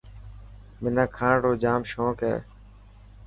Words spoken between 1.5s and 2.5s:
جام شونڪ هي.